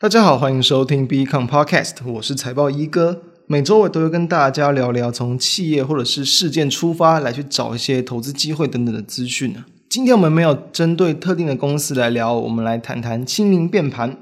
[0.00, 3.22] 大家好，欢迎收听 BeCom Podcast，我是财报一哥。
[3.46, 9.54] 每周我都会跟大家聊聊从企业或者是事件出发，来去找一些投资机会等等的资讯。
[9.88, 14.18] 今天我们没有针对特定的公司来聊，我们来谈谈清明变盘。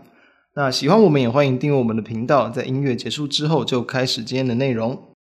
[0.54, 5.11] 那喜欢我们也欢迎订阅我们的频道，在音乐结束之后就开始今天的内容。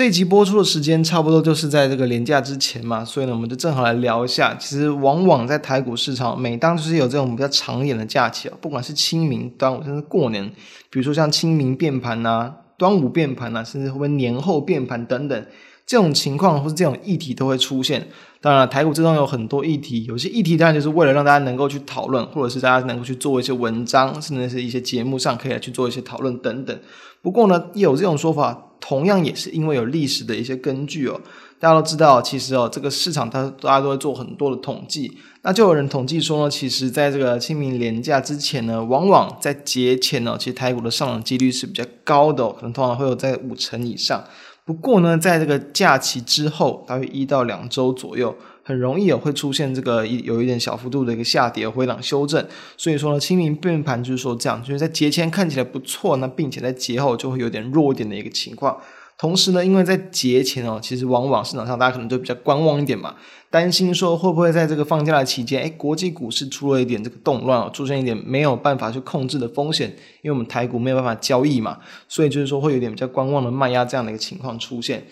[0.00, 4.54] 这一集播出的时间差不多就是在这个连假之前嘛，所以呢，我们就正好来聊一下。
[4.54, 10.50] 其实往往在台股市场，每当就是有这种比较长一点的假期啊，不管是清明、端午，甚至过年，
[10.88, 15.46] 比如说像清明变盘呐、端午变盘呐，甚至会不会年后变盘等等，
[15.84, 18.08] 这种情况或是这种议题都会出现。
[18.40, 26.74] 当然，台股之中有很多议题，有些议题当然就是为了让大家能够去讨论，或者是大家能够去做一些文章，甚至是一些节目上可以来去做一些讨论等等。
[27.20, 28.68] 不过呢，有这种说法。
[28.80, 31.20] 同样也是因为有历史的一些根据哦，
[31.58, 44.24] 大家都知道，其实哦，这个市场它大家都会做很多的统计，那就有人统计说呢，其实在这个清明连假之前呢，往往在节前呢，其实台股的上涨几率是比较高的哦，可能通常会有在五成以上。
[44.64, 48.34] 不过呢，在这个假期之后，大约一到两周左右。
[48.62, 58.78] 很容易也会出现这个一有一点小幅度的一个下跌回档修正，所以说呢，清明变盘就是说这样，就是在节前看起来不错，那并且在节后就会有点弱一点的一个情况。
[59.18, 63.14] 同时呢，因为在节前哦，其实往往市场上大家可能都比较观望一点嘛，
[63.50, 69.90] 担心说会不会在这个放假的期间，哎，国际股市出了一点这个动乱哦，出现一点没有办法去控制的风险，
[70.22, 71.76] 因为我们台股没有办法交易嘛，
[72.08, 75.04] 所以就是说会有点比较观望的卖压这样的一个情况出现。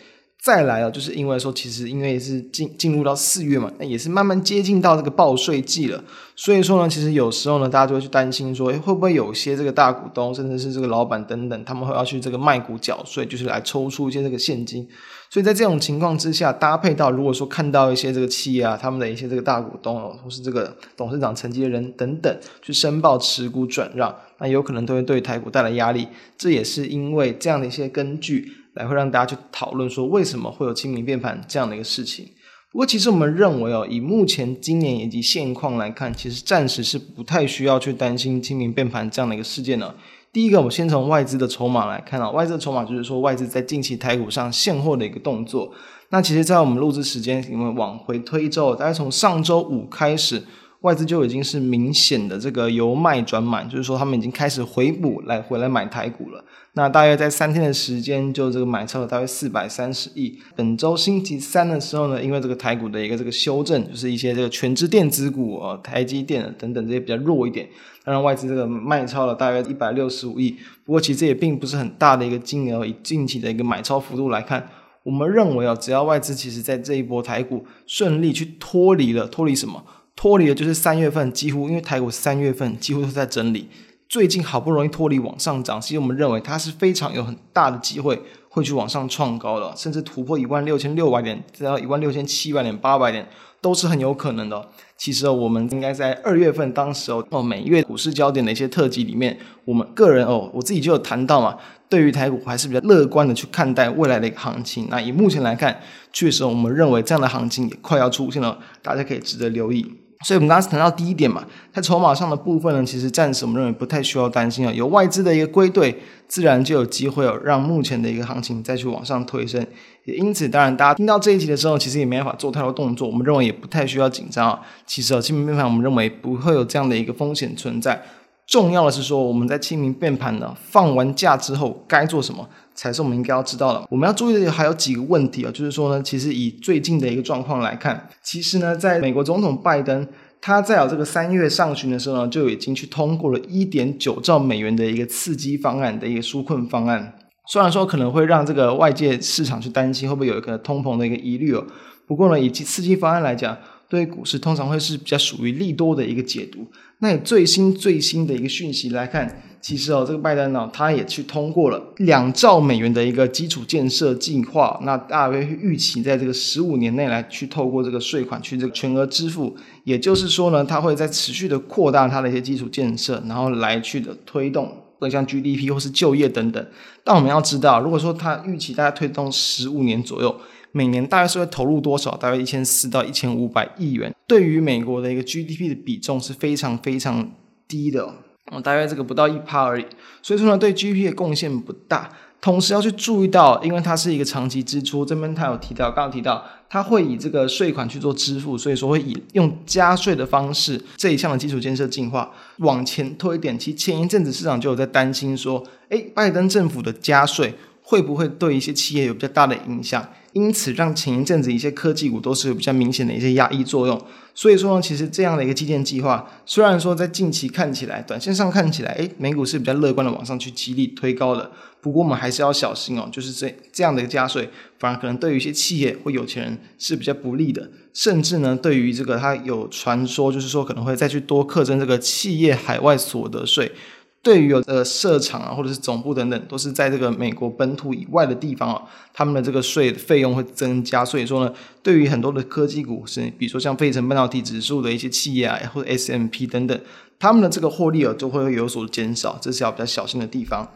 [0.49, 6.03] 再来啊，就是因为说，其实因为是进进入到四月嘛，那也是慢慢接近到这个报税季了。
[6.35, 14.89] 所以说呢，其实有时候呢，大家就会去担心说，诶，会不会有些这个大股东，甚至是这个老板等等，他们会要去这个卖股缴税，就是来抽出一些这个现金。
[15.29, 26.09] 所以在这种情况之下，搭配到如果说看到一些这个企业啊，他们的一些这个大股东哦，或是这个董事长层级的人等等，去申报持股转让，那有可能都会对台股带来压力。
[26.39, 28.55] 这也是因为这样的一些根据。
[28.79, 32.25] 来会让大家去讨论说，为什么会有清明变盘这样的一个事情。
[32.71, 39.93] 不过其实我们认为哦，以目前今年以及现况来看，其实暂时是不太需要去担心清明变盘这样的一个事件呢。
[40.33, 45.73] 第一个，我们先从外资的筹码来看啊，外资的筹码就是说外资在近期台股上现货的一个动作。
[46.11, 50.45] 那其实，在我们录制时间，我们往回推一周，大概从上周五开始。
[50.83, 56.45] 外资就已经是明显的这个由卖转买，就是说他们已经开始回补来回来买台股了。
[56.75, 60.39] 那大约在三天的时间，就这个买超了大约四百三十亿。
[60.55, 67.69] 本周星期三的时候呢，因为这个台股的一个这个修正，就是一些这个权值电子股啊、哦，台积电等等这些比较弱一点，
[68.05, 70.57] 当然外资这个卖超了大约一百六十五亿。
[70.85, 74.69] 不过其实也并不是很大的一个金额，以近期的一个买超幅度来看，
[75.03, 79.83] 我们认为啊、哦，只要外资其实在这一波台股顺利去脱离了，脱离什么？
[80.19, 83.69] 脱离的就是三月份几乎，因为台股三月份几乎都在整理，
[84.09, 93.29] 最近好不容易脱离往上涨，其实我们认为它是非常有很大的机会会去往上创高的，甚至突破一万六千六百点，再到一万六千七百点、八百点
[93.61, 94.69] 都是很有可能的。
[94.97, 101.57] 其实我们应该在二月份当时哦，每月股市焦点的一些特辑里面，我们个人哦，我自己就有谈到嘛，
[101.89, 104.89] 对于台股还是比较乐观的去看待未来的一个行情。
[104.91, 105.81] 那以目前来看，
[106.13, 109.87] 确实我们认为这样的行情也快要出现了，大家可以值得留意。
[110.25, 114.73] 所以，我们刚刚谈到第一点嘛，在筹码上的部分呢，其实暂时我们认为不太需要担心啊。
[114.73, 115.97] 有外资的一个归队，
[116.27, 119.65] 自然就有机会哦，让目前的一个行情再去往上推升。
[120.05, 123.07] 也因此，当然大家听到这一集的时候，其实也没办法做太多动作。
[123.07, 124.61] 我们认为也不太需要紧张啊。
[124.85, 128.03] 其实啊，基本面上，我们认为不会有这样的一个风险存在。
[128.49, 132.49] 重要的是说，我们在清明变盘呢，放完假之后该做什么？
[132.75, 133.87] 才是我们应该要知道的。
[133.91, 140.09] 我们要注意的还有几个问题啊，就是说呢，其实以最近的一个状况来看，其实呢，在美国总统拜登
[140.41, 147.19] 他在有这个三月上旬的时候呢，就已经去通过了一点九兆美元的一个刺激方案的一个纾困方案。
[147.49, 151.67] 虽然说可能会让这个外界市场去担心会不会有一个通膨的一个疑虑哦，
[152.07, 153.59] 不过呢，以及刺激方案来讲。
[153.89, 156.67] 对股市通常会是比较属于利多的一个解读。
[157.01, 164.79] 那以最新最新的一个讯息来看，其实哦，这个拜登呢，他也去通过了两兆美元的一个基础建设计划。
[164.83, 169.57] 那大约预期在这个十五年内来去透过这个税款去这个全额支付。
[169.85, 174.71] 也就是说呢，他会在持续的扩大他的一些基础建设，然后来去的推动，
[175.07, 176.67] 像 GDP 或是就业等等。
[177.05, 180.35] 但我们要知道，如果说它预期大概推动十五年左右。
[180.71, 182.15] 每年大概是会投入多少？
[182.19, 187.33] 大概一千四到一千五百亿元，对于美国的一个 GDP 的比重是非常非常
[187.67, 188.05] 低的。
[188.53, 189.87] 哦，大约这个不到一趴而已。
[190.21, 192.11] 所以说呢，对 GDP 的贡献不大。
[192.41, 203.59] 同时要去注意到，因为它是一个长期支出，这边它有提到，刚刚提到，它会以这个税款去做支付，所以说会以用加税的方式，这一项的基础建设进化往前推一点。
[203.59, 207.53] 其实前一阵子市场就有在担心说，诶，拜登政府的加税
[207.91, 210.07] 会不会对一些企业有比较大的影响？
[210.35, 213.99] 因此，让前一阵子一些科技股都是有比较明显的一些压抑作用。
[214.35, 221.51] 所以说呢，其实这样的一个基建计划，虽然说在近期看起来，短线上看起来，诶，美股是比较乐观的往上去激励推高的。
[221.81, 227.71] 不过我们还是要小心哦，就是这这样的一个加税，反而可能对于一些企业或有钱人是比较不利的。
[227.95, 233.73] 甚至呢，对于这个它有传说，就是说可能会再去多课征这个企业海外所得税。
[234.21, 238.83] 对于有呃设厂啊，或者是总部等等，都是在这个美国本土以外的地方啊，
[239.15, 241.05] 他们的这个税费用会增加。
[241.05, 246.79] 所以说呢，对于很多的科技股，是比如说像费城半导体指数的一些企业啊，或者 S M P 等等，
[247.19, 250.69] 他们的这个获利额就会有所减少，这是要比较小心的地方。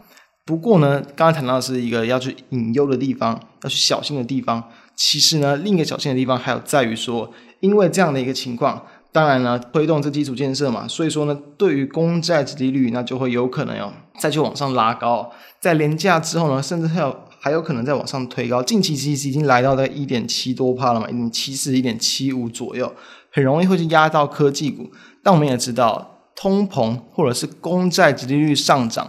[0.44, 4.62] 不过呢，刚才谈到是一个要去隐忧的地方，要去小心的地方。
[4.94, 8.86] 其实呢，另一个小心的地方还有在于说，因为这样的一个情况。
[9.12, 15.30] 当然了，推动这基础建设嘛，所以说呢，对于公债殖利率，那就会有可能要再去往上拉高，
[15.60, 18.62] 在廉价之后呢，甚至还有还有可能再往上推高。
[18.62, 22.90] 近期其实已经来到在一点七多帕了嘛，一点七四、一点七五左右，
[23.30, 24.90] 很容易会去压到科技股。
[25.22, 29.06] 但我们也知道，通膨或者是公债殖利率上涨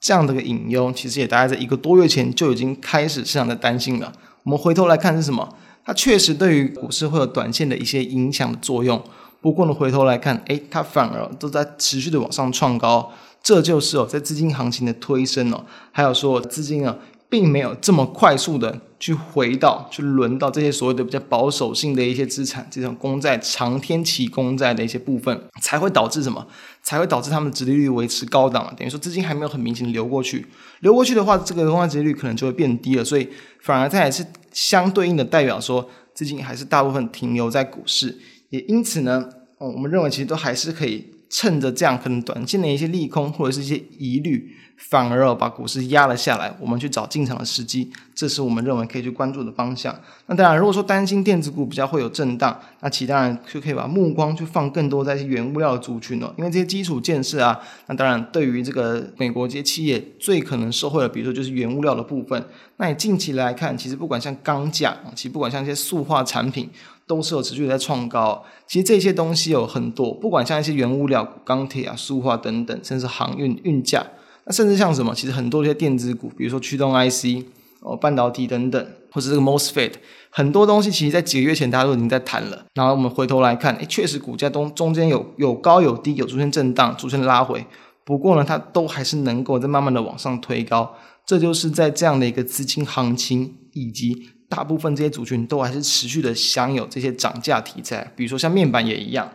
[0.00, 4.12] 这样的一个隐忧，其实也大概在一个多月前就已经开始市场在担心了。
[4.42, 5.56] 我们回头来看是什么？
[5.84, 9.00] 它确实对于股市会有短线的一些影响的作用。
[9.44, 13.12] 不过呢，回头来看，诶，它反而都在持续的往上创高，
[13.42, 16.96] 这就是哦，在资金行情的推升哦，还有说资金啊，
[17.28, 26.46] 并没有这么快速的去回到、去轮到这些所谓的比较保守性的一些资产，这种公债、长天期公债的一些部分，才会导致什么？
[26.82, 30.46] 才会导致他们的殖利率维持高档，等于说资金还没有很明显的流过去，
[30.80, 33.28] 流过去的话，这个公债殖利率可能就会变低了，所以
[33.60, 34.24] 反而它也是
[34.54, 38.18] 相对应的代表说，资金还是大部分停留在股市。
[38.54, 39.28] 也因此呢，
[39.58, 49.92] 哦，我们认为其实都还是可以趁着这样可能短线的一些利空或者是一些疑虑，反而把股市压了下来，我们去找进场的时机，这是我们认为可以去关注的方向。
[50.26, 57.58] 那当然，如果说担心电子股比较会有震荡，那其当然就可以把目光去放更多在一些原物料的族群了，因为这些基础建设啊，
[57.88, 62.44] 那当然对于这个美国这些企业最可能受惠的，比如说就是原物料的部分。
[62.76, 66.70] 那你近期来看，其实不管像钢价，其实不管像一些塑化产品。
[67.06, 74.06] 都是有持续在创高，其实这些东西有很多，不管像一些原物料、钢铁啊、塑化等等，甚至航运运价，
[74.46, 77.44] 那甚至像什么，其实很多这些电子股，比如说驱动 IC
[77.80, 79.92] 哦、半导体等等，或者这个 MOSFET，
[80.30, 82.64] 很多东西其实在几个月前大家都已经在谈了。
[82.72, 87.66] 然后我们回头来看，诶，确实股价中中间有有高有低，有出现震荡，出现拉回。
[88.06, 90.94] 不过呢，它都还是能够在慢慢的往上推高，
[91.26, 94.30] 这就是在这样的一个资金行情以及。
[94.54, 99.28] 大部分这些族群都还是持续的享有这些涨价题材，比如说像面板也一样，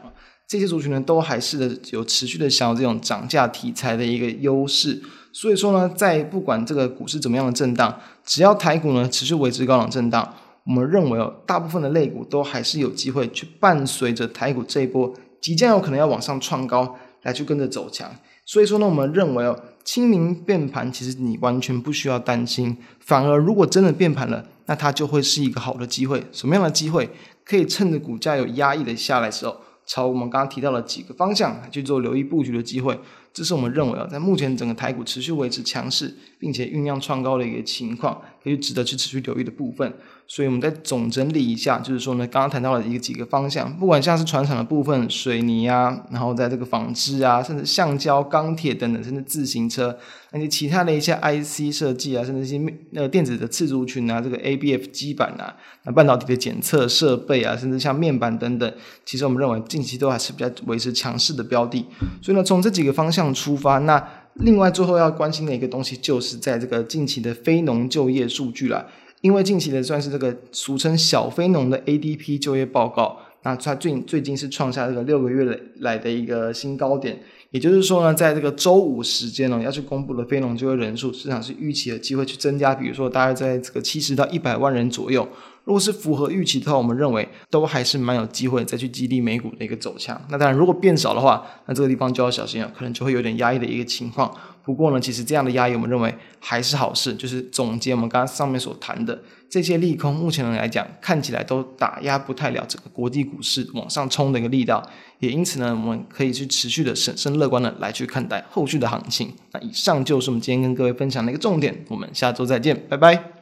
[0.47, 5.01] 这些族群呢都还是有持续的享有这种涨价题材的一个优势。
[5.33, 10.33] 所以说呢，在不管这个股市怎么样的震荡，只要台股呢持续维持高档震荡，
[10.65, 18.09] 我们认为哦，大部分的类股都还是有机会去伴随着台股这一波即将有可能要往上创高，来去跟着走强。
[18.45, 19.59] 所以说呢，我们认为哦，
[19.91, 24.45] 清明变盘其实你完全不需要担心，反而如果真的变盘了。
[24.67, 26.23] 那它就会是一个好的机会。
[26.31, 27.09] 什么样的机会？
[27.43, 32.99] 可以趁着股价有压抑的下来的时候，朝我们刚刚提到的几个方向去做留意布局的机会。
[33.33, 39.93] 这是我们认为啊，在目前整个台股持续维持强势，并且酝酿创高的一个情况，可以值得去持续留意的部分。
[40.31, 49.97] 所以，我们再总整理一下，就是说呢，刚刚谈到了一个几个方向，不管像是船厂的部分，水泥啊，然后在这个纺织啊，甚至橡胶、钢铁等等，甚至自行车，
[50.31, 58.71] 那些其他的一些 IC 设计啊，甚至一些那个电子的次族群啊，这个 ABF 基板啊，那半导体的检测设备啊，甚至像面板等等，
[59.03, 61.83] 其实我们认为近期都还是比较维持强势的标的。
[62.21, 64.07] 所以呢，从这几个方向出发，那
[64.41, 68.87] 另外最后要关心的一个东西，就是在这个近期的非农就业数据了。
[69.21, 77.19] 因为近期的算是这个俗称小非农的 ADP 就业报告，那它最最近是创下这个六个月来的一个新高点。
[77.51, 85.27] 也就是说呢，在这个周五时间呢，要去公布的非农就业人数，市场是预期的机会去增加，比如说大概在这个七十到一百万人左右。
[85.65, 90.19] 如果是符合预期的话，我们认为都还是蛮有机会再去激励美股的一个走强。
[90.29, 94.33] 那当然，如果变少的话，那这个地方就要小心了，可能就会有点压抑的一个情况。
[94.63, 97.13] 不过呢，其实这样的压抑，我们认为还是好事。
[97.13, 104.83] 就是总结我们刚刚上面所谈的这些利空，目前来讲看起来都打压不太了整个国际股市往上冲的一个力道。
[105.19, 109.33] 也因此呢，我们可以去持续的审慎乐观的来去看待后续的行情。
[109.51, 111.85] 那以上就是我们今天跟各位分享的一个重点。
[111.89, 113.38] 我们下周再见，拜拜。